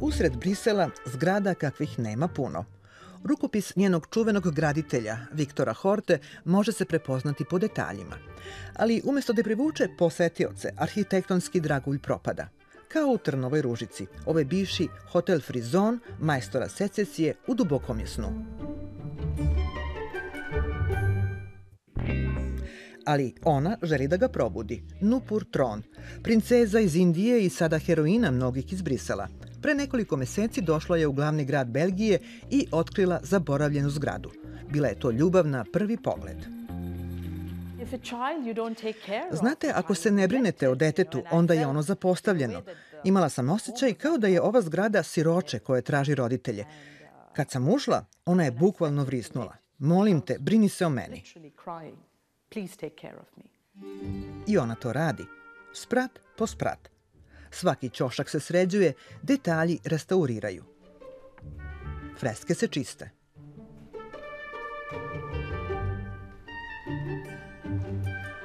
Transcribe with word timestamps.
Usred 0.00 0.36
Brisela 0.36 0.90
zgrada 1.06 1.54
kakvih 1.54 1.98
nema 1.98 2.28
puno. 2.28 2.64
Rukopis 3.24 3.76
njenog 3.76 4.06
čuvenog 4.10 4.54
graditelja, 4.54 5.18
Viktora 5.32 5.72
Horte, 5.72 6.18
može 6.44 6.72
se 6.72 6.84
prepoznati 6.84 7.44
po 7.50 7.58
detaljima. 7.58 8.16
Ali 8.76 9.02
umesto 9.04 9.32
da 9.32 9.42
privuče 9.42 9.88
posetioce, 9.98 10.72
arhitektonski 10.76 11.60
dragulj 11.60 11.98
propada. 11.98 12.48
Kao 12.88 13.06
u 13.06 13.18
Trnovoj 13.18 13.62
ružici, 13.62 14.06
ovaj 14.26 14.44
bivši 14.44 14.88
hotel 15.12 15.40
Frizon, 15.40 16.00
majstora 16.20 16.68
secesije, 16.68 17.34
u 17.46 17.54
dubokom 17.54 18.00
je 18.00 18.06
snu. 18.06 18.44
ali 23.04 23.34
ona 23.44 23.76
želi 23.82 24.08
da 24.08 24.16
ga 24.16 24.28
probudi. 24.28 24.82
Nupur 25.00 25.44
Tron, 25.50 25.82
princeza 26.22 26.80
iz 26.80 26.96
Indije 26.96 27.44
i 27.44 27.50
sada 27.50 27.78
heroina 27.78 28.30
mnogih 28.30 28.72
iz 28.72 28.82
Brisela. 28.82 29.28
Pre 29.62 29.74
nekoliko 29.74 30.16
meseci 30.16 30.60
došla 30.60 30.96
je 30.96 31.06
u 31.06 31.12
glavni 31.12 31.44
grad 31.44 31.68
Belgije 31.68 32.18
i 32.50 32.66
otkrila 32.72 33.20
zaboravljenu 33.22 33.90
zgradu. 33.90 34.30
Bila 34.70 34.88
je 34.88 34.98
to 34.98 35.10
ljubav 35.10 35.46
na 35.46 35.64
prvi 35.72 35.96
pogled. 35.96 36.36
Znate, 39.32 39.72
ako 39.74 39.94
se 39.94 40.10
ne 40.10 40.28
brinete 40.28 40.68
o 40.68 40.74
detetu, 40.74 41.22
onda 41.30 41.54
je 41.54 41.66
ono 41.66 41.82
zapostavljeno. 41.82 42.62
Imala 43.04 43.28
sam 43.28 43.50
osjećaj 43.50 43.94
kao 43.94 44.18
da 44.18 44.26
je 44.26 44.40
ova 44.40 44.62
zgrada 44.62 45.02
siroče 45.02 45.58
koje 45.58 45.82
traži 45.82 46.14
roditelje. 46.14 46.64
Kad 47.32 47.50
sam 47.50 47.68
ušla, 47.68 48.04
ona 48.24 48.44
je 48.44 48.50
bukvalno 48.50 49.04
vrisnula. 49.04 49.56
Molim 49.78 50.20
te, 50.20 50.36
brini 50.38 50.68
se 50.68 50.86
o 50.86 50.90
meni. 50.90 51.22
I 54.46 54.58
ona 54.58 54.74
to 54.74 54.92
radi. 54.92 55.24
Sprat 55.74 56.10
po 56.38 56.46
sprat. 56.46 56.99
Svaki 57.50 57.88
ćošak 57.88 58.30
se 58.30 58.40
sređuje, 58.40 58.92
detalji 59.22 59.78
restauriraju. 59.84 60.64
Freske 62.20 62.54
se 62.54 62.66
čiste. 62.66 63.10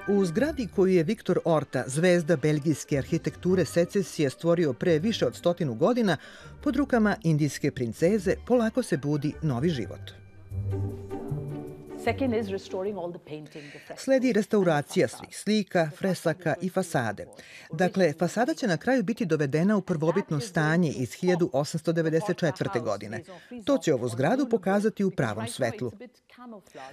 U 0.07 0.25
zgradi 0.25 0.67
koju 0.75 0.93
je 0.93 1.03
Viktor 1.03 1.39
Orta, 1.45 1.83
zvezda 1.87 2.37
belgijske 2.37 2.97
arhitekture 2.97 3.65
secesije, 3.65 4.29
stvorio 4.29 4.73
pre 4.73 4.99
više 4.99 5.25
od 5.25 5.35
stotinu 5.35 5.75
godina, 5.75 6.17
pod 6.63 6.75
rukama 6.75 7.15
indijske 7.23 7.71
princeze 7.71 8.35
polako 8.47 8.83
se 8.83 8.97
budi 8.97 9.33
novi 9.41 9.69
život. 9.69 10.24
Sledi 13.97 14.33
restauracija 14.33 15.07
svih 15.07 15.37
slika, 15.37 15.89
fresaka 15.97 16.55
i 16.61 16.69
fasade. 16.69 17.27
Dakle, 17.71 18.13
fasada 18.19 18.53
će 18.53 18.67
na 18.67 18.77
kraju 18.77 19.03
biti 19.03 19.25
dovedena 19.25 19.77
u 19.77 19.81
prvobitno 19.81 20.39
stanje 20.39 20.91
iz 20.91 21.09
1894. 21.09 22.81
godine. 22.83 23.23
To 23.65 23.77
će 23.77 23.93
ovu 23.93 24.09
zgradu 24.09 24.49
pokazati 24.49 25.03
u 25.03 25.11
pravom 25.11 25.47
svetlu. 25.47 25.91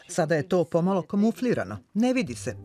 Sada 0.09 0.35
je 0.35 0.49
to 0.49 0.65
pomalo 0.65 1.03
kamuflirano, 1.03 1.79
ne 1.95 2.13
vidi 2.13 2.35
se. 2.35 2.57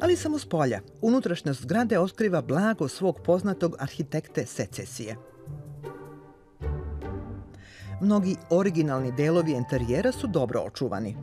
Ali 0.00 0.16
samo 0.16 0.38
s 0.38 0.46
polja, 0.48 0.80
unutrašnjost 1.00 1.62
zgrade 1.62 1.98
otkriva 1.98 2.42
blago 2.42 2.88
svog 2.88 3.20
poznatog 3.24 3.76
arhitekte 3.78 4.46
secesije. 4.46 5.31
Mnogi 8.02 8.36
originalni 8.50 9.12
delovi 9.12 9.52
interijera 9.52 10.12
su 10.12 10.26
dobro 10.26 10.60
očuvani. 10.60 11.16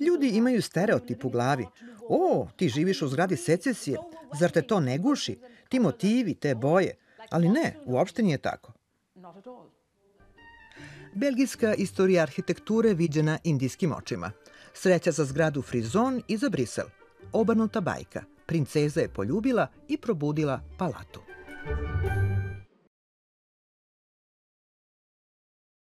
Ljudi 0.00 0.28
imaju 0.28 0.62
stereotip 0.62 1.24
u 1.24 1.28
glavi. 1.28 1.66
O, 2.08 2.48
ti 2.56 2.68
živiš 2.68 3.02
u 3.02 3.08
zgradi 3.08 3.36
secesije, 3.36 3.98
zar 4.38 4.50
te 4.50 4.62
to 4.62 4.80
ne 4.80 4.98
guši? 4.98 5.38
Ti 5.68 5.80
motivi, 5.80 6.34
te 6.34 6.54
boje. 6.54 6.96
Ali 7.30 7.48
ne, 7.48 7.76
uopšte 7.86 8.22
nije 8.22 8.38
tako. 8.38 8.72
Belgijska 11.14 11.74
istorija 11.74 12.22
arhitekture 12.22 12.94
viđena 12.94 13.38
indijskim 13.44 13.92
očima. 13.92 14.30
Sreća 14.74 15.10
za 15.10 15.24
zgradu 15.24 15.62
Frizon 15.62 16.22
i 16.28 16.36
za 16.36 16.48
Brisel. 16.48 16.86
Obrnuta 17.32 17.80
bajka. 17.80 18.22
Princeza 18.46 19.00
je 19.00 19.08
poljubila 19.08 19.68
i 19.88 19.96
probudila 19.96 20.60
palatu. 20.78 21.20